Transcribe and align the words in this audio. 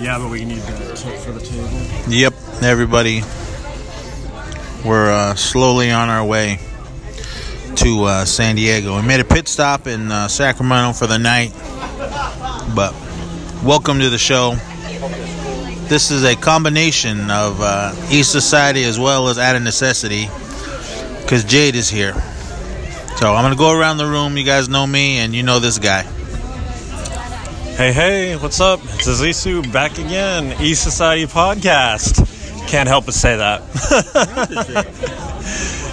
Yeah, 0.00 0.18
but 0.18 0.30
we 0.30 0.44
need 0.44 0.60
the 0.62 1.22
for 1.24 1.32
the 1.32 1.40
table. 1.40 2.12
Yep, 2.12 2.34
everybody. 2.62 3.22
We're 4.84 5.10
uh, 5.10 5.34
slowly 5.34 5.90
on 5.90 6.08
our 6.08 6.24
way 6.24 6.60
to 7.76 8.04
uh, 8.04 8.24
San 8.24 8.56
Diego. 8.56 8.96
We 8.96 9.06
made 9.06 9.20
a 9.20 9.24
pit 9.24 9.48
stop 9.48 9.86
in 9.86 10.10
uh, 10.10 10.28
Sacramento 10.28 10.94
for 10.94 11.06
the 11.06 11.18
night, 11.18 11.52
but 12.74 12.94
welcome 13.62 13.98
to 13.98 14.08
the 14.08 14.18
show. 14.18 14.54
This 15.88 16.10
is 16.10 16.24
a 16.24 16.34
combination 16.34 17.30
of 17.30 17.60
uh, 17.60 17.94
East 18.10 18.32
Society 18.32 18.84
as 18.84 18.98
well 18.98 19.28
as 19.28 19.36
Out 19.38 19.56
of 19.56 19.62
Necessity 19.62 20.28
because 21.22 21.44
Jade 21.44 21.74
is 21.74 21.88
here. 21.88 22.14
So 23.16 23.34
I'm 23.34 23.42
going 23.42 23.52
to 23.52 23.58
go 23.58 23.78
around 23.78 23.98
the 23.98 24.06
room. 24.06 24.38
You 24.38 24.44
guys 24.44 24.68
know 24.68 24.86
me 24.86 25.18
and 25.18 25.34
you 25.34 25.42
know 25.42 25.58
this 25.58 25.78
guy. 25.78 26.06
Hey, 27.78 27.92
hey, 27.92 28.36
what's 28.36 28.58
up? 28.60 28.80
It's 28.82 29.06
Azizu 29.06 29.72
back 29.72 29.98
again. 29.98 30.60
E 30.60 30.74
Society 30.74 31.26
Podcast. 31.26 32.26
Can't 32.66 32.88
help 32.88 33.04
but 33.06 33.14
say 33.14 33.36
that. 33.36 33.62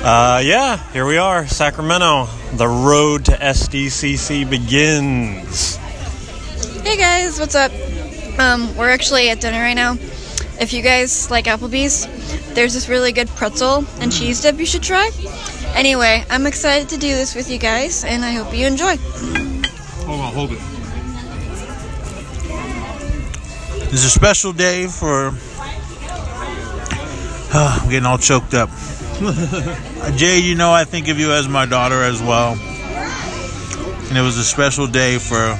uh, 0.03 0.41
yeah, 0.43 0.77
here 0.93 1.05
we 1.05 1.20
are, 1.20 1.45
Sacramento. 1.45 2.27
The 2.53 2.67
road 2.67 3.26
to 3.26 3.34
SDCC 3.34 4.49
begins. 4.49 5.76
Hey 6.81 6.98
guys, 6.98 7.40
what's 7.40 7.53
up? 7.53 7.71
Um, 8.40 8.76
we're 8.76 8.90
actually 8.90 9.29
at 9.29 9.40
dinner 9.40 9.59
right 9.59 9.76
now. 9.76 9.93
If 10.59 10.73
you 10.73 10.81
guys 10.81 11.29
like 11.29 11.45
Applebee's, 11.45 12.07
there's 12.55 12.73
this 12.73 12.90
really 12.90 13.12
good 13.12 13.27
pretzel 13.27 13.85
and 13.99 14.12
cheese 14.12 14.41
dip 14.41 14.57
you 14.57 14.65
should 14.65 14.81
try. 14.81 15.12
Anyway, 15.76 16.26
I'm 16.31 16.48
excited 16.48 16.90
to 16.90 16.98
do 16.98 17.13
this 17.13 17.35
with 17.35 17.52
you 17.52 17.59
guys, 17.59 18.04
and 18.04 18.26
I 18.26 18.31
hope 18.31 18.55
you 18.57 18.65
enjoy. 18.65 18.98
Hold 20.07 20.20
on, 20.20 20.34
hold 20.34 20.52
it. 20.52 20.74
It's 23.95 24.04
a 24.04 24.09
special 24.09 24.52
day 24.52 24.88
for. 24.88 25.27
Uh, 27.54 27.79
I'm 27.82 27.90
getting 27.90 28.05
all 28.05 28.18
choked 28.18 28.54
up. 28.54 28.70
Jay, 30.18 30.40
you 30.40 30.55
know 30.55 30.74
I 30.74 30.84
think 30.84 31.07
of 31.07 31.18
you 31.18 31.32
as 31.32 31.48
my 31.48 31.65
daughter 31.65 32.04
as 32.04 32.21
well. 32.21 32.57
And 34.10 34.18
it 34.18 34.21
was 34.21 34.38
a 34.38 34.43
special 34.43 34.85
day 34.88 35.18
for 35.18 35.57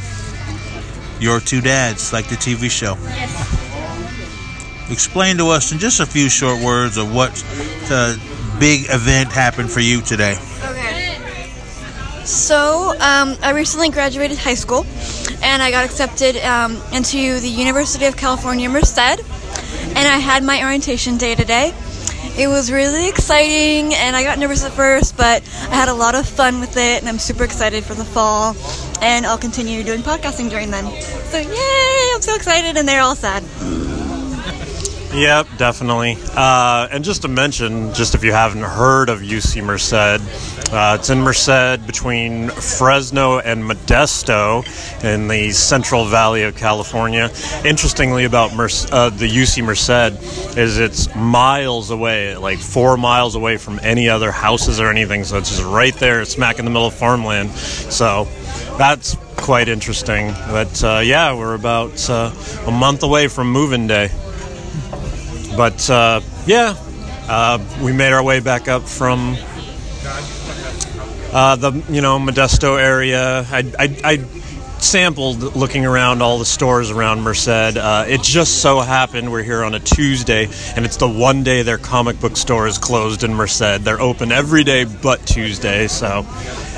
your 1.24 1.40
two 1.40 1.62
dads, 1.62 2.12
like 2.12 2.28
the 2.28 2.36
TV 2.36 2.70
show. 2.70 2.98
Yes. 3.04 4.92
Explain 4.92 5.38
to 5.38 5.48
us 5.48 5.72
in 5.72 5.80
just 5.80 6.02
a 6.02 6.06
few 6.06 6.28
short 6.28 6.62
words 6.62 6.98
of 6.98 7.16
what 7.16 7.34
the 7.88 8.22
big 8.60 8.88
event 8.90 9.32
happened 9.32 9.72
for 9.72 9.80
you 9.80 10.02
today. 10.02 10.36
So, 12.26 12.92
um, 13.00 13.38
I 13.44 13.52
recently 13.54 13.90
graduated 13.90 14.40
high 14.40 14.56
school, 14.56 14.84
and 15.44 15.62
I 15.62 15.70
got 15.70 15.86
accepted 15.86 16.38
um, 16.38 16.82
into 16.92 17.40
the 17.40 17.48
University 17.48 18.06
of 18.06 18.18
California, 18.18 18.68
Merced, 18.68 18.98
and 18.98 20.08
I 20.08 20.18
had 20.18 20.44
my 20.44 20.64
orientation 20.64 21.18
day 21.18 21.36
today. 21.36 21.72
It 22.36 22.48
was 22.48 22.72
really 22.72 23.08
exciting, 23.08 23.94
and 23.94 24.16
I 24.16 24.24
got 24.24 24.40
nervous 24.40 24.66
at 24.66 24.72
first, 24.72 25.16
but 25.16 25.44
I 25.70 25.76
had 25.76 25.88
a 25.88 25.94
lot 25.94 26.16
of 26.16 26.28
fun 26.28 26.60
with 26.60 26.76
it, 26.78 27.00
and 27.00 27.08
I'm 27.08 27.20
super 27.20 27.44
excited 27.44 27.84
for 27.84 27.94
the 27.94 28.04
fall, 28.04 28.56
and 29.04 29.26
I'll 29.28 29.38
continue 29.38 29.84
doing 29.84 30.02
podcasting 30.02 30.50
during 30.50 30.72
then. 30.72 30.86
So, 31.30 31.38
yay! 31.38 32.10
I'm 32.16 32.22
so 32.22 32.34
excited, 32.34 32.76
and 32.76 32.90
they're 32.90 33.02
all 33.02 33.16
sad. 33.16 33.44
Yep, 35.16 35.48
definitely. 35.58 36.18
Uh, 36.36 36.90
and 36.92 37.02
just 37.06 37.22
to 37.22 37.30
mention, 37.30 37.94
just 37.94 38.16
if 38.16 38.24
you 38.26 38.34
haven't 38.34 38.64
heard 38.64 39.08
of 39.08 39.22
UC 39.22 39.64
Merced, 39.64 39.94
uh, 40.74 40.98
it's 41.00 41.10
in 41.10 41.20
Merced 41.20 41.88
between 41.88 42.50
Fresno 42.50 43.40
and 43.40 43.64
Modesto 43.64 44.66
in 45.06 45.30
the 45.30 45.52
Central 45.52 46.04
Valley 46.04 46.44
of 46.44 46.58
California. 46.58 47.32
Interestingly, 47.64 48.26
about 48.26 48.52
uh, 48.52 49.10
the 49.10 49.30
UC 49.30 49.64
Merced 49.64 50.58
is 50.58 50.78
it's 50.78 51.16
miles 51.16 51.92
away, 51.92 52.36
like 52.36 52.60
four 52.60 52.98
miles 52.98 53.36
away 53.36 53.56
from 53.56 53.80
any 53.84 54.10
other 54.10 54.34
houses 54.34 54.82
or 54.82 54.90
anything. 54.90 55.24
So 55.24 55.38
it's 55.38 55.50
just 55.50 55.64
right 55.64 55.96
there, 55.96 56.26
smack 56.26 56.60
in 56.60 56.66
the 56.66 56.72
middle 56.72 56.88
of 56.88 56.94
farmland. 56.94 57.52
So 57.52 58.26
that's 58.78 59.16
quite 59.38 59.70
interesting. 59.70 60.34
But 60.50 60.84
uh, 60.84 61.02
yeah, 61.06 61.34
we're 61.34 61.54
about 61.56 62.10
uh, 62.10 62.34
a 62.68 62.72
month 62.72 63.04
away 63.04 63.30
from 63.30 63.50
moving 63.50 63.88
day. 63.88 64.10
But 65.56 65.90
uh, 65.90 66.22
yeah, 66.46 66.76
uh, 67.28 67.60
we 67.82 67.94
made 67.94 68.14
our 68.14 68.24
way 68.24 68.40
back 68.40 68.68
up 68.68 68.84
from 68.84 69.38
uh, 71.34 71.56
the 71.56 71.72
you 71.90 72.02
know 72.02 72.20
Modesto 72.20 72.80
area. 72.80 73.46
I, 73.50 73.72
I, 73.80 73.98
I 74.04 74.26
sampled 74.86 75.56
looking 75.56 75.84
around 75.86 76.22
all 76.22 76.38
the 76.38 76.46
stores 76.46 76.92
around 76.92 77.22
Merced. 77.22 77.48
Uh, 77.48 78.06
it 78.08 78.22
just 78.22 78.62
so 78.62 78.80
happened 78.80 79.32
we're 79.32 79.42
here 79.42 79.64
on 79.64 79.74
a 79.74 79.80
Tuesday, 79.80 80.48
and 80.76 80.86
it's 80.86 80.98
the 80.98 81.10
one 81.10 81.44
day 81.44 81.64
their 81.64 81.80
comic 81.80 82.20
book 82.20 82.38
store 82.38 82.68
is 82.68 82.78
closed 82.78 83.24
in 83.24 83.34
Merced. 83.34 83.84
They're 83.84 84.00
open 84.00 84.32
every 84.32 84.64
day 84.64 84.86
but 84.86 85.26
Tuesday, 85.26 85.88
so 85.88 86.24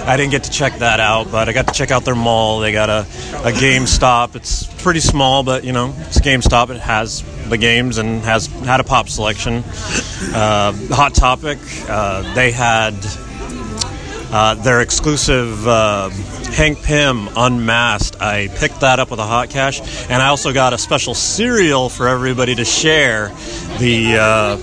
I 0.05 0.15
didn't 0.15 0.31
get 0.31 0.45
to 0.45 0.51
check 0.51 0.79
that 0.79 1.01
out. 1.01 1.29
But 1.31 1.49
I 1.49 1.53
got 1.53 1.67
to 1.67 1.73
check 1.73 1.91
out 1.91 2.05
their 2.05 2.15
mall. 2.15 2.59
They 2.59 2.71
got 2.71 2.89
a, 2.89 3.01
a 3.01 3.51
GameStop. 3.51 4.35
It's 4.37 4.65
pretty 4.81 5.01
small, 5.01 5.43
but 5.43 5.65
you 5.65 5.73
know 5.73 5.93
it's 5.99 6.19
GameStop. 6.19 6.69
It 6.69 6.79
has 6.79 7.23
the 7.49 7.57
games 7.57 7.97
and 7.97 8.21
has 8.21 8.47
had 8.47 8.79
a 8.79 8.85
pop 8.85 9.09
selection. 9.09 9.63
Uh, 10.33 10.71
Hot 10.91 11.13
Topic. 11.13 11.59
Uh, 11.89 12.33
they 12.33 12.51
had. 12.51 12.95
Uh, 14.29 14.55
their 14.55 14.81
exclusive 14.81 15.65
uh, 15.65 16.09
Hank 16.57 16.81
Pym 16.81 17.29
Unmasked. 17.35 18.19
I 18.19 18.47
picked 18.47 18.79
that 18.79 18.97
up 18.97 19.11
with 19.11 19.19
a 19.19 19.25
hot 19.27 19.51
cash, 19.51 19.79
and 20.09 20.23
I 20.23 20.29
also 20.29 20.51
got 20.51 20.73
a 20.73 20.79
special 20.79 21.13
cereal 21.13 21.87
for 21.87 22.07
everybody 22.07 22.55
to 22.55 22.65
share. 22.65 23.27
The 23.77 24.17
uh, 24.17 24.57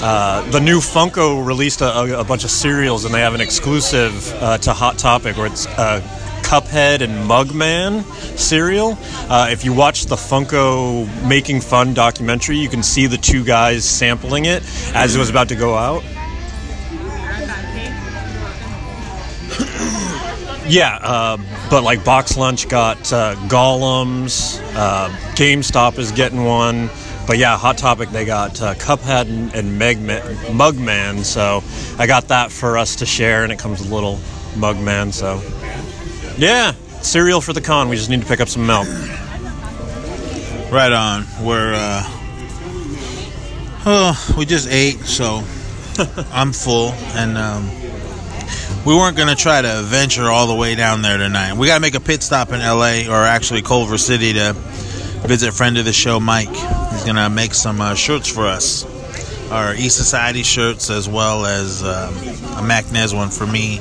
uh, 0.00 0.48
the 0.52 0.60
new 0.60 0.78
Funko 0.78 1.44
released 1.44 1.80
a, 1.80 2.20
a, 2.20 2.22
bunch 2.22 2.44
of 2.44 2.52
cereals, 2.52 3.04
and 3.04 3.12
they 3.12 3.18
have 3.18 3.34
an 3.34 3.40
exclusive 3.40 4.32
uh, 4.34 4.58
to 4.58 4.72
Hot 4.72 4.96
Topic 4.96 5.36
where 5.36 5.46
it's 5.46 5.66
uh, 5.66 6.00
Cuphead 6.44 7.00
and 7.00 7.28
Mugman 7.28 8.04
cereal. 8.38 8.96
Uh, 9.28 9.48
if 9.50 9.64
you 9.64 9.74
watch 9.74 10.06
the 10.06 10.14
Funko 10.14 11.04
Making 11.28 11.62
Fun 11.62 11.94
documentary, 11.94 12.58
you 12.58 12.68
can 12.68 12.84
see 12.84 13.08
the 13.08 13.18
two 13.18 13.42
guys 13.42 13.84
sampling 13.84 14.44
it 14.44 14.62
as 14.94 15.16
it 15.16 15.18
was 15.18 15.30
about 15.30 15.48
to 15.48 15.56
go 15.56 15.74
out. 15.74 16.04
Yeah, 20.70 21.00
uh, 21.02 21.36
but 21.68 21.82
like 21.82 22.04
Box 22.04 22.36
Lunch 22.36 22.68
got 22.68 23.12
uh, 23.12 23.34
Golems, 23.48 24.62
uh, 24.76 25.08
GameStop 25.34 25.98
is 25.98 26.12
getting 26.12 26.44
one. 26.44 26.88
But 27.26 27.38
yeah, 27.38 27.58
Hot 27.58 27.76
Topic, 27.76 28.10
they 28.10 28.24
got 28.24 28.62
uh, 28.62 28.74
Cuphead 28.74 29.28
and, 29.28 29.52
and 29.52 29.80
Megman, 29.80 30.20
Mugman, 30.46 31.24
so 31.24 31.64
I 31.98 32.06
got 32.06 32.28
that 32.28 32.52
for 32.52 32.78
us 32.78 32.94
to 32.96 33.06
share, 33.06 33.42
and 33.42 33.52
it 33.52 33.58
comes 33.58 33.80
with 33.80 33.90
a 33.90 33.94
little 33.94 34.16
Mugman, 34.54 35.12
so 35.12 35.42
yeah, 36.38 36.70
cereal 37.02 37.40
for 37.40 37.52
the 37.52 37.60
con. 37.60 37.88
We 37.88 37.96
just 37.96 38.08
need 38.08 38.20
to 38.20 38.28
pick 38.28 38.40
up 38.40 38.48
some 38.48 38.64
milk. 38.64 38.86
Right 40.70 40.92
on. 40.92 41.26
We're, 41.42 41.74
uh, 41.74 42.02
oh, 43.86 44.34
we 44.38 44.44
just 44.44 44.68
ate, 44.68 45.00
so 45.00 45.42
I'm 46.32 46.52
full, 46.52 46.92
and 47.16 47.36
um, 47.36 47.68
we 48.84 48.94
weren't 48.94 49.16
going 49.16 49.28
to 49.28 49.36
try 49.36 49.60
to 49.60 49.82
venture 49.82 50.24
all 50.24 50.46
the 50.46 50.54
way 50.54 50.74
down 50.74 51.02
there 51.02 51.18
tonight. 51.18 51.54
We 51.54 51.66
got 51.66 51.74
to 51.74 51.80
make 51.80 51.94
a 51.94 52.00
pit 52.00 52.22
stop 52.22 52.50
in 52.50 52.60
LA, 52.60 53.08
or 53.08 53.24
actually 53.24 53.62
Culver 53.62 53.98
City, 53.98 54.32
to 54.34 54.54
visit 55.26 55.52
friend 55.52 55.76
of 55.76 55.84
the 55.84 55.92
show, 55.92 56.18
Mike. 56.18 56.48
He's 56.48 57.04
going 57.04 57.16
to 57.16 57.28
make 57.28 57.52
some 57.54 57.80
uh, 57.80 57.94
shirts 57.94 58.28
for 58.28 58.46
us. 58.46 58.86
Our 59.50 59.74
East 59.74 59.96
Society 59.96 60.42
shirts, 60.42 60.88
as 60.90 61.08
well 61.08 61.44
as 61.44 61.82
um, 61.82 62.14
a 62.14 62.62
MacNez 62.62 63.14
one 63.14 63.28
for 63.28 63.46
me. 63.46 63.80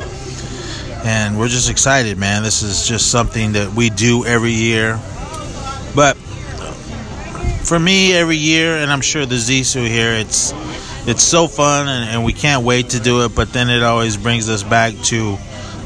And 1.06 1.40
we're 1.40 1.48
just 1.48 1.70
excited, 1.70 2.18
man. 2.18 2.44
This 2.44 2.62
is 2.62 2.86
just 2.86 3.10
something 3.10 3.54
that 3.54 3.74
we 3.74 3.90
do 3.90 4.26
every 4.26 4.52
year. 4.52 5.00
But 5.96 6.18
for 7.64 7.80
me, 7.80 8.14
every 8.14 8.36
year, 8.36 8.78
and 8.78 8.92
I'm 8.92 9.02
sure 9.02 9.26
the 9.26 9.36
Zisu 9.36 9.88
here, 9.88 10.12
it's 10.14 10.52
it's 11.10 11.24
so 11.24 11.48
fun, 11.48 11.88
and, 11.88 12.10
and, 12.10 12.24
we 12.24 12.34
can't 12.34 12.64
wait 12.64 12.92
to 12.92 13.00
do 13.00 13.26
it. 13.26 13.36
But 13.36 13.52
then 13.52 13.70
it 13.70 13.82
always 13.82 14.16
brings 14.16 14.48
us 14.48 14.64
back 14.64 14.94
to 15.06 15.38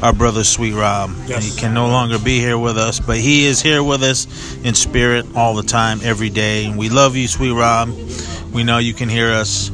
our 0.02 0.12
brother, 0.12 0.44
Sweet 0.44 0.74
Rob. 0.74 1.10
Yes. 1.26 1.44
He 1.44 1.58
can 1.58 1.72
no 1.72 1.88
longer 1.88 2.18
be 2.18 2.38
here 2.38 2.58
with 2.58 2.76
us, 2.76 3.00
but 3.00 3.16
he 3.16 3.46
is 3.46 3.62
here 3.62 3.82
with 3.82 4.02
us 4.02 4.26
in 4.62 4.74
spirit 4.74 5.24
all 5.34 5.54
the 5.54 5.62
time, 5.62 6.00
every 6.02 6.28
day. 6.28 6.66
And 6.66 6.76
we 6.76 6.90
love 6.90 7.16
you, 7.16 7.26
Sweet 7.26 7.52
Rob. 7.52 7.88
We 8.52 8.64
know 8.64 8.78
you 8.78 8.92
can 8.92 9.08
hear 9.08 9.30
us. 9.30 9.70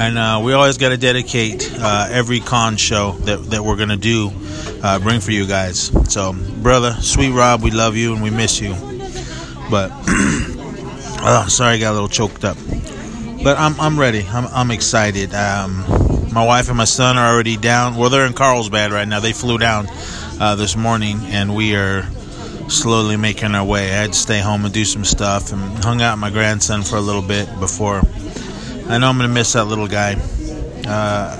And 0.00 0.16
uh, 0.16 0.40
we 0.44 0.52
always 0.52 0.78
got 0.78 0.90
to 0.90 0.96
dedicate 0.96 1.72
uh, 1.76 2.06
every 2.10 2.38
con 2.38 2.76
show 2.76 3.12
that, 3.22 3.38
that 3.50 3.64
we're 3.64 3.74
going 3.74 3.88
to 3.88 3.96
do, 3.96 4.30
uh, 4.80 5.00
bring 5.00 5.18
for 5.18 5.32
you 5.32 5.44
guys. 5.44 5.90
So, 6.12 6.34
brother, 6.62 6.92
Sweet 7.00 7.32
Rob, 7.32 7.62
we 7.62 7.72
love 7.72 7.96
you 7.96 8.12
and 8.12 8.22
we 8.22 8.30
miss 8.30 8.60
you. 8.60 8.76
But, 9.70 9.90
oh, 9.92 11.46
sorry, 11.48 11.74
I 11.74 11.78
got 11.80 11.90
a 11.90 11.94
little 11.94 12.08
choked 12.08 12.44
up 12.44 12.56
but 13.42 13.58
I'm 13.58 13.78
I'm 13.80 13.98
ready. 13.98 14.24
I'm 14.28 14.46
I'm 14.46 14.70
excited. 14.70 15.34
Um, 15.34 15.84
my 16.32 16.44
wife 16.44 16.68
and 16.68 16.76
my 16.76 16.84
son 16.84 17.16
are 17.16 17.32
already 17.32 17.56
down. 17.56 17.96
Well, 17.96 18.10
they're 18.10 18.26
in 18.26 18.32
Carlsbad 18.34 18.92
right 18.92 19.08
now. 19.08 19.20
They 19.20 19.32
flew 19.32 19.58
down 19.58 19.86
uh, 20.40 20.54
this 20.56 20.76
morning, 20.76 21.18
and 21.24 21.54
we 21.54 21.74
are 21.74 22.02
slowly 22.68 23.16
making 23.16 23.54
our 23.54 23.64
way. 23.64 23.88
I 23.90 23.94
had 24.02 24.12
to 24.12 24.18
stay 24.18 24.40
home 24.40 24.64
and 24.64 24.74
do 24.74 24.84
some 24.84 25.04
stuff 25.04 25.52
and 25.52 25.60
hung 25.84 26.02
out 26.02 26.14
with 26.14 26.20
my 26.20 26.30
grandson 26.30 26.82
for 26.82 26.96
a 26.96 27.00
little 27.00 27.22
bit 27.22 27.48
before. 27.58 28.02
I 28.88 28.98
know 28.98 29.08
I'm 29.08 29.16
gonna 29.16 29.28
miss 29.28 29.52
that 29.54 29.64
little 29.64 29.88
guy. 29.88 30.16
Uh, 30.86 31.36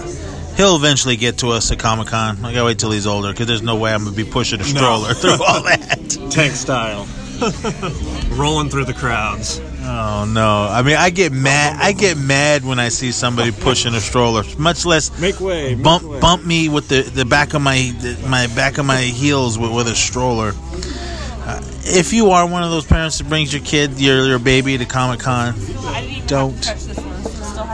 he'll 0.57 0.77
eventually 0.77 1.17
get 1.17 1.39
to 1.39 1.49
us 1.51 1.71
at 1.71 1.79
Comic 1.79 2.09
Con. 2.09 2.45
I 2.45 2.53
gotta 2.53 2.65
wait 2.65 2.79
till 2.79 2.91
he's 2.91 3.07
older 3.07 3.31
because 3.33 3.47
there's 3.47 3.63
no 3.63 3.77
way 3.77 3.93
I'm 3.93 4.05
gonna 4.05 4.17
be 4.17 4.25
pushing 4.25 4.61
a 4.61 4.65
stroller 4.65 5.15
through 5.15 5.43
all 5.45 5.63
that. 5.63 6.29
Tank 6.31 6.55
style. 6.55 7.07
Rolling 8.37 8.69
through 8.69 8.85
the 8.85 8.95
crowds. 8.95 9.61
Oh 9.81 10.29
no! 10.29 10.69
I 10.71 10.83
mean, 10.83 10.97
I 10.97 11.11
get 11.11 11.33
mad. 11.33 11.77
I 11.81 11.93
get 11.93 12.19
mad 12.19 12.65
when 12.65 12.79
I 12.79 12.89
see 12.89 13.13
somebody 13.13 13.53
pushing 13.53 13.95
a 13.95 14.01
stroller. 14.01 14.43
Much 14.59 14.85
less 14.85 15.19
Make 15.21 15.41
way. 15.41 15.75
make 15.75 15.85
bump 15.85 16.05
way. 16.05 16.21
bump 16.21 16.45
me 16.45 16.69
with 16.69 16.89
the, 16.89 17.03
the 17.03 17.25
back 17.25 17.55
of 17.55 17.63
my 17.63 17.95
the, 18.01 18.19
my 18.29 18.49
back 18.49 18.79
of 18.79 18.87
my 18.87 19.01
heels 19.01 19.59
with, 19.59 19.73
with 19.75 19.89
a 19.89 19.95
stroller. 19.95 20.53
Uh, 20.55 21.63
if 21.85 22.13
you 22.13 22.31
are 22.31 22.47
one 22.47 22.63
of 22.63 22.71
those 22.71 22.85
parents 22.85 23.19
that 23.19 23.29
brings 23.29 23.53
your 23.53 23.63
kid, 23.63 23.99
your 23.99 24.27
your 24.27 24.39
baby 24.39 24.77
to 24.77 24.85
Comic 24.85 25.21
Con, 25.21 25.55
I 25.55 26.01
didn't 26.03 26.17
even 26.17 26.27
Don't. 26.27 27.08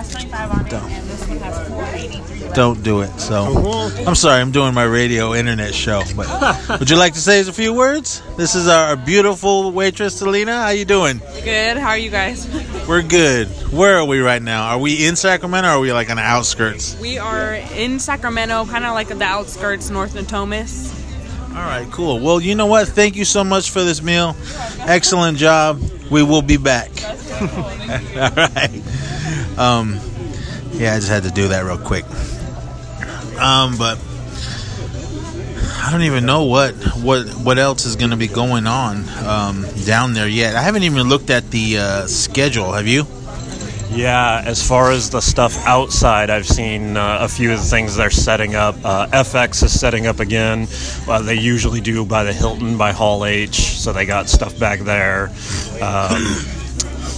Has 0.04 0.12
25 0.12 0.50
on 0.50 0.64
Don't. 0.68 0.90
and 0.90 1.08
this 1.08 1.28
one 1.28 1.38
has 1.38 1.68
483. 1.68 2.48
don't 2.54 2.82
do 2.82 3.00
it. 3.00 3.18
So 3.20 3.42
uh-huh. 3.44 4.04
I'm 4.06 4.14
sorry, 4.14 4.40
I'm 4.40 4.50
doing 4.52 4.74
my 4.74 4.84
radio 4.84 5.34
internet 5.34 5.74
show. 5.74 6.02
But 6.16 6.28
would 6.80 6.90
you 6.90 6.96
like 6.96 7.14
to 7.14 7.20
say 7.20 7.40
a 7.40 7.44
few 7.52 7.72
words? 7.74 8.22
This 8.36 8.54
is 8.54 8.68
our 8.68 8.96
beautiful 8.96 9.72
waitress, 9.72 10.16
Selena. 10.18 10.52
How 10.62 10.70
you 10.70 10.84
doing? 10.84 11.18
Good. 11.42 11.76
How 11.76 11.90
are 11.90 11.98
you 11.98 12.10
guys? 12.10 12.48
We're 12.88 13.02
good. 13.02 13.48
Where 13.72 13.96
are 13.98 14.04
we 14.04 14.20
right 14.20 14.42
now? 14.42 14.68
Are 14.70 14.78
we 14.78 15.06
in 15.06 15.16
Sacramento 15.16 15.68
or 15.68 15.72
are 15.72 15.80
we 15.80 15.92
like 15.92 16.10
on 16.10 16.16
the 16.16 16.22
outskirts? 16.22 16.98
we 17.00 17.18
are 17.18 17.54
in 17.54 17.98
Sacramento, 17.98 18.66
kind 18.66 18.84
of 18.84 18.94
like 18.94 19.08
the 19.08 19.22
outskirts, 19.22 19.90
north 19.90 20.14
of 20.16 20.28
Thomas. 20.28 20.92
All 21.50 21.60
right, 21.62 21.88
cool. 21.92 22.18
Well, 22.18 22.40
you 22.40 22.56
know 22.56 22.66
what? 22.66 22.88
Thank 22.88 23.14
you 23.14 23.24
so 23.24 23.44
much 23.44 23.70
for 23.70 23.82
this 23.84 24.02
meal. 24.02 24.34
Excellent 24.80 25.38
job. 25.38 25.80
We 26.10 26.22
will 26.24 26.42
be 26.42 26.56
back. 26.56 26.90
All 27.40 28.30
right. 28.30 28.82
Um, 29.58 30.00
yeah, 30.72 30.94
I 30.94 30.96
just 30.96 31.08
had 31.08 31.22
to 31.24 31.30
do 31.30 31.48
that 31.48 31.64
real 31.64 31.78
quick. 31.78 32.04
Um, 33.40 33.76
but 33.76 33.98
I 35.84 35.90
don't 35.90 36.02
even 36.02 36.24
know 36.24 36.44
what 36.44 36.74
what 37.02 37.28
what 37.28 37.58
else 37.58 37.84
is 37.84 37.96
going 37.96 38.10
to 38.10 38.16
be 38.16 38.28
going 38.28 38.66
on 38.66 39.08
um, 39.24 39.66
down 39.84 40.14
there 40.14 40.28
yet. 40.28 40.56
I 40.56 40.62
haven't 40.62 40.84
even 40.84 41.08
looked 41.08 41.30
at 41.30 41.50
the 41.50 41.78
uh, 41.78 42.06
schedule. 42.06 42.72
Have 42.72 42.86
you? 42.86 43.06
Yeah, 43.90 44.42
as 44.44 44.66
far 44.66 44.90
as 44.90 45.10
the 45.10 45.20
stuff 45.20 45.56
outside, 45.66 46.28
I've 46.28 46.48
seen 46.48 46.96
uh, 46.96 47.18
a 47.20 47.28
few 47.28 47.52
of 47.52 47.58
the 47.58 47.64
things 47.64 47.94
they're 47.94 48.10
setting 48.10 48.56
up. 48.56 48.74
Uh, 48.82 49.06
FX 49.08 49.62
is 49.62 49.78
setting 49.78 50.08
up 50.08 50.18
again. 50.18 50.66
Uh, 51.06 51.22
they 51.22 51.36
usually 51.36 51.80
do 51.80 52.04
by 52.04 52.24
the 52.24 52.32
Hilton, 52.32 52.76
by 52.76 52.90
Hall 52.90 53.24
H, 53.24 53.54
so 53.54 53.92
they 53.92 54.04
got 54.04 54.28
stuff 54.28 54.58
back 54.58 54.80
there. 54.80 55.28
Um, 55.80 56.24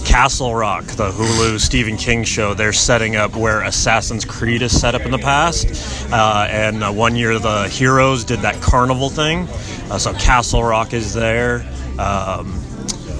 Castle 0.07 0.55
Rock, 0.55 0.85
the 0.85 1.11
Hulu 1.11 1.59
Stephen 1.59 1.97
King 1.97 2.23
show, 2.23 2.53
they're 2.53 2.71
setting 2.71 3.17
up 3.17 3.35
where 3.35 3.61
Assassin's 3.61 4.23
Creed 4.23 4.61
is 4.61 4.79
set 4.79 4.95
up 4.95 5.01
in 5.01 5.11
the 5.11 5.17
past. 5.17 5.67
Uh, 6.13 6.47
and 6.49 6.81
uh, 6.81 6.91
one 6.93 7.17
year 7.17 7.37
the 7.39 7.67
Heroes 7.67 8.23
did 8.23 8.39
that 8.39 8.61
carnival 8.61 9.09
thing. 9.09 9.49
Uh, 9.91 9.97
so 9.97 10.13
Castle 10.13 10.63
Rock 10.63 10.93
is 10.93 11.13
there. 11.13 11.69
Um, 11.99 12.57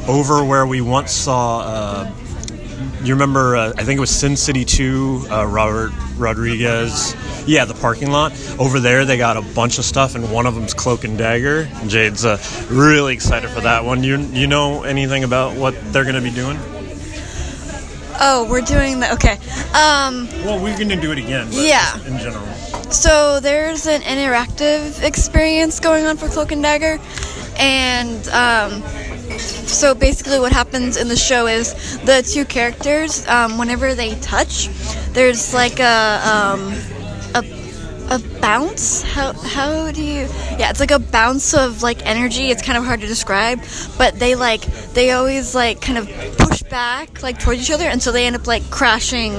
over 0.08 0.46
where 0.46 0.66
we 0.66 0.80
once 0.80 1.12
saw. 1.12 1.60
Uh, 1.60 2.12
you 3.04 3.14
remember? 3.14 3.58
Uh, 3.58 3.74
I 3.78 3.84
think 3.84 3.98
it 3.98 4.02
was 4.02 4.10
Sin 4.10 4.38
City 4.38 4.64
Two. 4.64 5.26
Uh, 5.30 5.46
Robert 5.46 5.92
Rodriguez. 6.16 7.16
Yeah, 7.46 7.66
the 7.66 7.74
parking 7.74 8.12
lot 8.12 8.32
over 8.60 8.80
there. 8.80 9.04
They 9.04 9.18
got 9.18 9.36
a 9.36 9.42
bunch 9.42 9.78
of 9.78 9.84
stuff, 9.84 10.16
and 10.16 10.32
one 10.32 10.46
of 10.46 10.56
them's 10.56 10.74
Cloak 10.74 11.04
and 11.04 11.18
Dagger. 11.18 11.66
Jade's 11.88 12.26
really 12.72 13.14
excited 13.14 13.50
for 13.50 13.60
that 13.62 13.84
one. 13.84 14.04
You 14.04 14.20
you 14.20 14.48
know 14.48 14.84
anything 14.84 15.26
about 15.26 15.58
what 15.58 15.76
they're 15.92 16.04
going 16.06 16.16
to 16.16 16.22
be 16.22 16.32
doing? 16.32 16.58
Oh, 18.20 18.48
we're 18.50 18.62
doing 18.62 19.00
the 19.00 19.12
Okay. 19.14 19.38
Um, 19.74 20.28
Well, 20.44 20.60
we're 20.62 20.76
going 20.76 20.90
to 20.90 20.96
do 21.00 21.12
it 21.12 21.18
again. 21.20 21.48
But 21.48 21.56
Yeah. 21.56 21.96
In 22.06 22.18
general. 22.18 22.46
so 22.92 23.40
there's 23.40 23.86
an 23.88 24.02
interactive 24.02 25.04
experience 25.04 25.80
going 25.80 26.06
on 26.06 26.18
for 26.18 26.28
Cloak 26.28 26.52
and 26.52 26.64
Dagger, 26.64 27.00
and 27.60 28.28
um, 28.30 28.82
so 29.40 29.94
basically 29.94 30.40
what 30.40 30.52
happens 30.52 30.98
in 30.98 31.08
the 31.08 31.16
show 31.18 31.48
is 31.48 31.74
the 32.06 32.22
two 32.24 32.46
characters, 32.46 33.28
um, 33.28 33.58
whenever 33.58 33.94
they 33.94 34.16
touch, 34.16 34.70
there's 35.14 35.54
like 35.54 35.80
a 35.80 36.22
um, 36.26 36.74
a 38.10 38.20
bounce. 38.40 39.02
How 39.02 39.34
how 39.34 39.92
do 39.92 40.02
you? 40.04 40.22
Yeah, 40.58 40.70
it's 40.70 40.80
like 40.80 40.92
a 40.92 41.00
bounce 41.00 41.54
of 41.54 41.84
like 41.84 42.06
energy. 42.06 42.48
It's 42.50 42.62
kind 42.62 42.78
of 42.78 42.86
hard 42.86 43.02
to 43.02 43.08
describe, 43.08 43.60
but 43.98 44.18
they 44.20 44.36
like 44.36 44.62
they 44.94 45.12
always 45.12 45.54
like 45.56 45.82
kind 45.82 45.98
of 45.98 46.08
push 46.38 46.62
back 46.64 47.22
like 47.24 47.40
towards 47.40 47.62
each 47.62 47.72
other, 47.72 47.86
and 47.86 48.02
so 48.02 48.12
they 48.12 48.26
end 48.26 48.36
up 48.36 48.48
like 48.48 48.70
crashing 48.70 49.34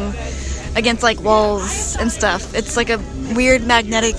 against 0.76 1.02
like 1.02 1.20
walls 1.20 1.96
and 1.96 2.10
stuff. 2.12 2.54
It's 2.54 2.76
like 2.76 2.90
a 2.90 2.98
weird 3.34 3.66
magnetic, 3.66 4.16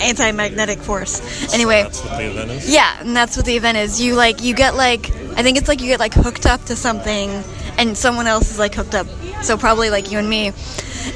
anti-magnetic 0.00 0.78
force. 0.78 1.52
Anyway, 1.54 1.82
That's 1.82 2.02
what 2.02 2.18
the 2.18 2.24
event 2.30 2.50
is. 2.50 2.72
yeah, 2.72 3.00
and 3.00 3.16
that's 3.16 3.36
what 3.36 3.46
the 3.46 3.56
event 3.56 3.76
is. 3.78 4.00
You 4.00 4.14
like 4.14 4.42
you 4.42 4.54
get 4.54 4.74
like 4.74 5.10
I 5.36 5.42
think 5.42 5.58
it's 5.58 5.68
like 5.68 5.80
you 5.80 5.86
get 5.88 6.00
like 6.00 6.14
hooked 6.14 6.46
up 6.46 6.64
to 6.64 6.76
something, 6.76 7.30
and 7.78 7.96
someone 7.96 8.26
else 8.26 8.50
is 8.50 8.58
like 8.58 8.74
hooked 8.74 8.94
up. 8.94 9.06
So 9.42 9.58
probably 9.58 9.90
like 9.90 10.10
you 10.10 10.18
and 10.18 10.28
me, 10.28 10.52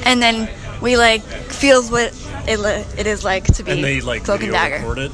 and 0.05 0.21
then 0.21 0.47
we 0.81 0.95
like 0.97 1.21
feels 1.21 1.91
what 1.91 2.13
it 2.47 2.59
li- 2.59 2.85
it 2.97 3.07
is 3.07 3.23
like 3.23 3.45
to 3.55 3.63
be 3.63 3.71
And 3.71 3.83
they 3.83 4.01
like 4.01 4.23
cloak 4.23 4.41
and 4.41 4.51
video 4.51 4.61
dagger. 4.69 4.75
record 4.87 4.97
it. 4.99 5.11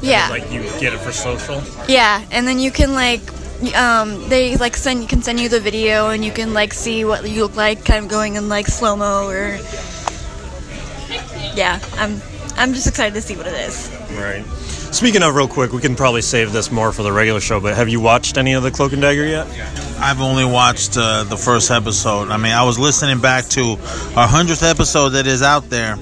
Yeah, 0.00 0.28
Like 0.30 0.50
you 0.52 0.62
get 0.78 0.92
it 0.94 1.00
for 1.00 1.10
social. 1.12 1.60
yeah, 1.88 2.24
and 2.30 2.46
then 2.46 2.58
you 2.60 2.70
can 2.70 2.92
like 2.92 3.20
um 3.76 4.28
they 4.28 4.56
like 4.56 4.76
send 4.76 5.02
you 5.02 5.08
can 5.08 5.20
send 5.22 5.40
you 5.40 5.48
the 5.48 5.58
video 5.58 6.10
and 6.10 6.24
you 6.24 6.30
can 6.30 6.54
like 6.54 6.72
see 6.72 7.04
what 7.04 7.28
you 7.28 7.42
look 7.42 7.56
like 7.56 7.84
kind 7.84 8.04
of 8.04 8.08
going 8.08 8.36
in 8.36 8.48
like 8.48 8.68
slow 8.68 8.94
mo 8.94 9.26
or 9.28 9.58
yeah 11.56 11.80
i'm 11.94 12.20
i'm 12.56 12.72
just 12.72 12.86
excited 12.86 13.14
to 13.14 13.20
see 13.20 13.34
what 13.36 13.46
it 13.48 13.54
is 13.54 13.90
Right. 14.12 14.44
Speaking 14.90 15.22
of, 15.22 15.34
real 15.34 15.46
quick, 15.46 15.72
we 15.72 15.82
can 15.82 15.94
probably 15.94 16.22
save 16.22 16.50
this 16.50 16.72
more 16.72 16.92
for 16.92 17.02
the 17.02 17.12
regular 17.12 17.40
show. 17.40 17.60
But 17.60 17.76
have 17.76 17.90
you 17.90 18.00
watched 18.00 18.38
any 18.38 18.54
of 18.54 18.62
the 18.62 18.70
Cloak 18.70 18.94
and 18.94 19.02
Dagger 19.02 19.26
yet? 19.26 19.46
I've 20.00 20.22
only 20.22 20.46
watched 20.46 20.96
uh, 20.96 21.24
the 21.24 21.36
first 21.36 21.70
episode. 21.70 22.30
I 22.30 22.38
mean, 22.38 22.52
I 22.52 22.64
was 22.64 22.78
listening 22.78 23.20
back 23.20 23.44
to 23.50 23.72
our 24.16 24.26
hundredth 24.26 24.62
episode 24.62 25.10
that 25.10 25.26
is 25.26 25.42
out 25.42 25.68
there, 25.68 25.96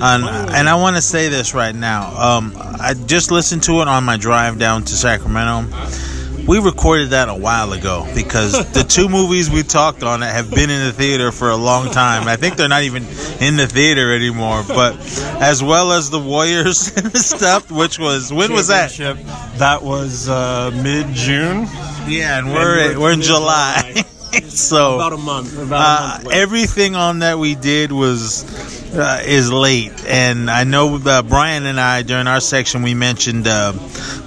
and, 0.00 0.24
and 0.50 0.68
I 0.68 0.74
want 0.76 0.96
to 0.96 1.02
say 1.02 1.28
this 1.28 1.54
right 1.54 1.74
now. 1.74 2.08
Um, 2.16 2.52
I 2.56 2.94
just 2.94 3.30
listened 3.30 3.62
to 3.64 3.80
it 3.80 3.88
on 3.88 4.04
my 4.04 4.16
drive 4.16 4.58
down 4.58 4.84
to 4.84 4.94
Sacramento. 4.96 5.74
We 6.46 6.60
recorded 6.60 7.10
that 7.10 7.28
a 7.28 7.34
while 7.34 7.72
ago 7.72 8.06
because 8.14 8.52
the 8.72 8.84
two 8.84 9.08
movies 9.08 9.50
we 9.50 9.62
talked 9.64 10.04
on 10.04 10.22
it 10.22 10.26
have 10.26 10.48
been 10.50 10.70
in 10.70 10.86
the 10.86 10.92
theater 10.92 11.32
for 11.32 11.50
a 11.50 11.56
long 11.56 11.90
time. 11.90 12.28
I 12.28 12.36
think 12.36 12.56
they're 12.56 12.68
not 12.68 12.84
even 12.84 13.02
in 13.40 13.56
the 13.56 13.66
theater 13.66 14.14
anymore. 14.14 14.62
But 14.68 14.96
as 15.42 15.62
well 15.62 15.90
as 15.90 16.10
the 16.10 16.20
Warriors 16.20 16.96
and 16.96 17.16
stuff, 17.16 17.70
which 17.70 17.98
was 17.98 18.32
when 18.32 18.52
was 18.52 18.68
that? 18.68 18.92
That 19.56 19.82
was 19.82 20.28
uh, 20.28 20.70
mid 20.82 21.08
June. 21.14 21.66
Yeah, 22.06 22.38
and 22.38 22.52
we're 22.52 22.92
we're 22.92 23.00
we're 23.00 23.12
in. 23.12 23.22
July. 23.22 24.04
so 24.48 24.96
About 24.96 25.12
a 25.12 25.16
month. 25.16 25.56
About 25.58 25.72
a 25.72 25.76
uh, 25.76 26.08
month. 26.14 26.24
late. 26.26 26.36
everything 26.36 26.94
on 26.96 27.20
that 27.20 27.38
we 27.38 27.54
did 27.54 27.92
was 27.92 28.44
uh, 28.94 29.20
is 29.26 29.52
late, 29.52 29.92
and 30.06 30.50
I 30.50 30.64
know 30.64 30.98
uh, 31.04 31.22
Brian 31.22 31.66
and 31.66 31.78
I 31.78 32.02
during 32.02 32.26
our 32.26 32.40
section 32.40 32.82
we 32.82 32.94
mentioned 32.94 33.46
uh, 33.46 33.72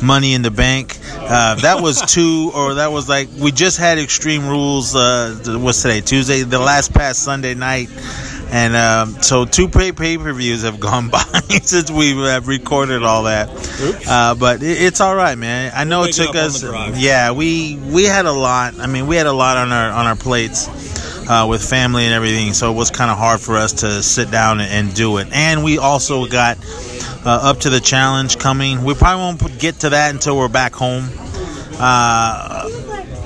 Money 0.01 0.33
in 0.33 0.41
the 0.41 0.51
Bank. 0.51 0.99
Uh, 1.15 1.55
that 1.55 1.81
was 1.81 2.01
two, 2.13 2.51
or 2.53 2.75
that 2.75 2.91
was 2.91 3.09
like 3.09 3.29
we 3.39 3.51
just 3.51 3.77
had 3.77 3.97
Extreme 3.97 4.47
Rules. 4.47 4.95
Uh, 4.95 5.57
what's 5.59 5.81
today? 5.81 6.01
Tuesday, 6.01 6.43
the 6.43 6.59
last 6.59 6.93
past 6.93 7.23
Sunday 7.23 7.53
night. 7.55 7.89
And 8.51 8.75
um, 8.75 9.21
so 9.21 9.45
two 9.45 9.69
pay 9.69 9.91
pay 9.91 10.17
per 10.17 10.33
views 10.33 10.63
have 10.63 10.79
gone 10.89 11.09
by 11.09 11.19
since 11.63 11.91
we 11.91 12.15
have 12.17 12.47
recorded 12.47 13.03
all 13.03 13.23
that. 13.23 13.49
Uh, 14.07 14.35
but 14.35 14.63
it, 14.63 14.81
it's 14.81 15.01
all 15.01 15.15
right, 15.15 15.37
man. 15.37 15.71
I 15.75 15.83
know 15.83 16.03
it 16.03 16.17
Waking 16.17 16.25
took 16.27 16.35
us. 16.35 16.63
Yeah, 16.99 17.31
we 17.31 17.75
we 17.75 18.03
had 18.05 18.25
a 18.25 18.31
lot. 18.31 18.79
I 18.79 18.87
mean, 18.87 19.07
we 19.07 19.15
had 19.15 19.27
a 19.27 19.33
lot 19.33 19.57
on 19.57 19.71
our 19.71 19.91
on 19.91 20.05
our 20.05 20.15
plates 20.15 20.67
uh, 21.29 21.45
with 21.47 21.67
family 21.67 22.05
and 22.05 22.13
everything, 22.13 22.53
so 22.53 22.71
it 22.71 22.75
was 22.75 22.89
kind 22.89 23.11
of 23.11 23.17
hard 23.17 23.39
for 23.39 23.55
us 23.57 23.73
to 23.73 24.01
sit 24.01 24.31
down 24.31 24.59
and, 24.59 24.87
and 24.87 24.95
do 24.95 25.17
it. 25.17 25.27
And 25.31 25.63
we 25.63 25.77
also 25.77 26.25
got 26.25 26.57
uh, 27.25 27.29
up 27.43 27.59
to 27.61 27.69
the 27.69 27.79
challenge 27.79 28.39
coming. 28.39 28.83
We 28.83 28.95
probably 28.95 29.23
won't 29.23 29.59
get 29.59 29.81
to 29.81 29.89
that 29.91 30.13
until 30.13 30.37
we're 30.37 30.47
back 30.47 30.73
home. 30.73 31.07
Uh, 31.81 32.67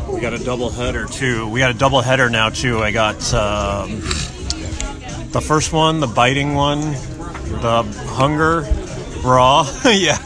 we 0.09 0.19
got 0.19 0.33
a 0.33 0.43
double 0.43 0.69
header 0.69 1.05
too. 1.05 1.47
We 1.47 1.59
got 1.59 1.71
a 1.71 1.77
double 1.77 2.01
header 2.01 2.29
now 2.29 2.49
too. 2.49 2.79
I 2.79 2.91
got 2.91 3.33
um, 3.33 4.01
the 5.33 5.41
first 5.41 5.73
one, 5.73 5.99
the 5.99 6.07
biting 6.07 6.53
one, 6.55 6.79
the 6.81 7.83
hunger 8.07 8.61
raw, 9.23 9.63
yeah, 9.85 10.17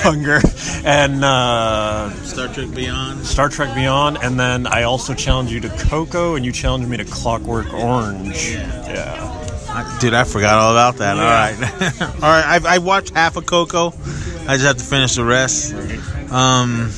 hunger, 0.00 0.40
and 0.84 1.24
uh, 1.24 2.10
Star 2.24 2.48
Trek 2.48 2.74
Beyond. 2.74 3.24
Star 3.26 3.48
Trek 3.48 3.74
Beyond, 3.74 4.18
and 4.22 4.38
then 4.38 4.66
I 4.66 4.84
also 4.84 5.14
challenged 5.14 5.52
you 5.52 5.60
to 5.60 5.68
Coco, 5.68 6.34
and 6.34 6.44
you 6.44 6.52
challenged 6.52 6.88
me 6.88 6.96
to 6.96 7.04
Clockwork 7.04 7.72
Orange. 7.74 8.50
Yeah. 8.52 9.34
I- 9.70 9.98
Dude, 10.00 10.14
I 10.14 10.24
forgot 10.24 10.58
all 10.58 10.72
about 10.72 10.96
that. 10.96 11.16
All 11.16 11.22
right, 11.24 12.02
all 12.02 12.20
right. 12.30 12.44
I've, 12.44 12.66
I 12.66 12.78
watched 12.78 13.14
half 13.14 13.36
of 13.36 13.46
Coco. 13.46 13.88
I 14.48 14.56
just 14.56 14.64
have 14.64 14.76
to 14.78 14.84
finish 14.84 15.14
the 15.16 15.24
rest. 15.24 15.74
Um, 16.32 16.88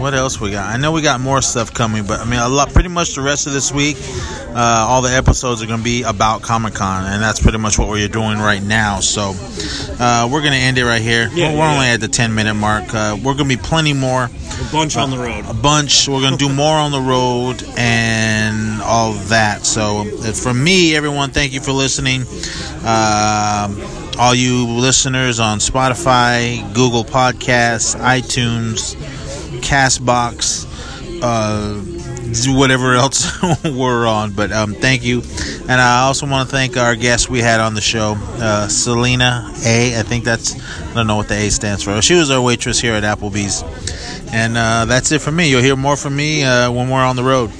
what 0.00 0.14
else 0.14 0.40
we 0.40 0.50
got? 0.52 0.72
I 0.72 0.78
know 0.78 0.92
we 0.92 1.02
got 1.02 1.20
more 1.20 1.42
stuff 1.42 1.72
coming, 1.74 2.06
but 2.06 2.20
I 2.20 2.24
mean, 2.24 2.38
a 2.40 2.48
lot. 2.48 2.72
Pretty 2.72 2.88
much 2.88 3.14
the 3.14 3.20
rest 3.22 3.46
of 3.46 3.52
this 3.52 3.70
week, 3.72 3.96
uh, 4.58 4.86
all 4.88 5.02
the 5.02 5.14
episodes 5.14 5.62
are 5.62 5.66
going 5.66 5.78
to 5.78 5.84
be 5.84 6.02
about 6.02 6.42
Comic 6.42 6.74
Con, 6.74 7.04
and 7.06 7.22
that's 7.22 7.40
pretty 7.40 7.58
much 7.58 7.78
what 7.78 7.88
we're 7.88 8.08
doing 8.08 8.38
right 8.38 8.62
now. 8.62 8.98
So 8.98 9.32
uh, 10.00 10.28
we're 10.30 10.40
going 10.40 10.52
to 10.54 10.58
end 10.58 10.78
it 10.78 10.84
right 10.84 11.00
here. 11.00 11.28
Yeah, 11.32 11.52
we're 11.52 11.58
yeah, 11.58 11.74
only 11.74 11.86
at 11.86 12.00
the 12.00 12.08
ten 12.08 12.34
minute 12.34 12.54
mark. 12.54 12.92
Uh, 12.92 13.16
we're 13.22 13.34
going 13.34 13.48
to 13.48 13.56
be 13.56 13.62
plenty 13.62 13.92
more, 13.92 14.24
A 14.24 14.72
bunch 14.72 14.96
on 14.96 15.10
the 15.10 15.18
road. 15.18 15.44
a 15.48 15.54
bunch. 15.54 16.08
We're 16.08 16.20
going 16.20 16.36
to 16.36 16.48
do 16.48 16.52
more 16.52 16.74
on 16.74 16.90
the 16.90 17.00
road 17.00 17.62
and 17.78 18.82
all 18.82 19.12
that. 19.28 19.64
So 19.64 20.00
uh, 20.00 20.32
from 20.32 20.62
me, 20.64 20.96
everyone, 20.96 21.30
thank 21.30 21.52
you 21.52 21.60
for 21.60 21.72
listening. 21.72 22.22
Um 22.84 23.80
all 24.20 24.34
you 24.34 24.66
listeners 24.66 25.38
on 25.38 25.60
Spotify, 25.60 26.58
Google 26.74 27.04
Podcasts, 27.04 27.94
iTunes, 28.00 28.96
Castbox, 29.62 30.66
uh, 31.22 31.80
whatever 32.46 32.94
else 32.94 33.26
we're 33.64 34.06
on. 34.06 34.32
But 34.32 34.52
um, 34.52 34.74
thank 34.74 35.04
you, 35.04 35.22
and 35.62 35.80
I 35.80 36.02
also 36.06 36.26
want 36.26 36.48
to 36.48 36.54
thank 36.54 36.76
our 36.76 36.94
guest 36.94 37.28
we 37.28 37.40
had 37.40 37.60
on 37.60 37.74
the 37.74 37.80
show, 37.80 38.14
uh, 38.18 38.68
Selena 38.68 39.50
A. 39.64 39.98
I 39.98 40.02
think 40.02 40.24
that's 40.24 40.54
I 40.90 40.94
don't 40.94 41.06
know 41.06 41.16
what 41.16 41.28
the 41.28 41.36
A 41.36 41.50
stands 41.50 41.82
for. 41.82 42.00
She 42.02 42.14
was 42.14 42.30
our 42.30 42.40
waitress 42.40 42.80
here 42.80 42.94
at 42.94 43.02
Applebee's, 43.02 43.62
and 44.32 44.56
uh, 44.56 44.84
that's 44.84 45.12
it 45.12 45.20
for 45.20 45.32
me. 45.32 45.50
You'll 45.50 45.62
hear 45.62 45.76
more 45.76 45.96
from 45.96 46.16
me 46.16 46.44
uh, 46.44 46.70
when 46.70 46.88
we're 46.90 47.04
on 47.04 47.16
the 47.16 47.24
road. 47.24 47.50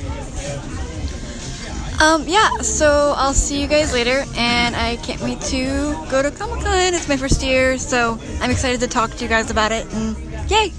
Um, 2.00 2.28
yeah, 2.28 2.58
so 2.58 3.12
I'll 3.16 3.34
see 3.34 3.60
you 3.60 3.66
guys 3.66 3.92
later, 3.92 4.24
and 4.36 4.76
I 4.76 4.96
can't 4.96 5.20
wait 5.20 5.40
to 5.40 6.06
go 6.08 6.22
to 6.22 6.30
Comic 6.30 6.64
Con. 6.64 6.94
It's 6.94 7.08
my 7.08 7.16
first 7.16 7.42
year, 7.42 7.76
so 7.76 8.20
I'm 8.40 8.52
excited 8.52 8.78
to 8.80 8.86
talk 8.86 9.10
to 9.10 9.24
you 9.24 9.28
guys 9.28 9.50
about 9.50 9.72
it, 9.72 9.92
and 9.92 10.16
yay! 10.48 10.72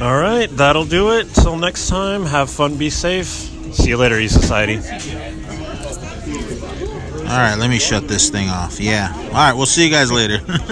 All 0.00 0.16
right, 0.16 0.48
that'll 0.50 0.84
do 0.84 1.10
it. 1.18 1.26
Till 1.34 1.56
next 1.56 1.88
time, 1.88 2.24
have 2.24 2.48
fun, 2.50 2.76
be 2.76 2.88
safe. 2.88 3.26
See 3.26 3.88
you 3.88 3.96
later, 3.96 4.16
E 4.18 4.28
Society. 4.28 4.76
All 7.28 7.36
right, 7.36 7.56
let 7.56 7.68
me 7.68 7.78
shut 7.78 8.06
this 8.06 8.30
thing 8.30 8.48
off. 8.48 8.78
Yeah. 8.78 9.12
All 9.12 9.32
right, 9.32 9.52
we'll 9.52 9.66
see 9.66 9.84
you 9.84 9.90
guys 9.90 10.12
later. 10.12 10.38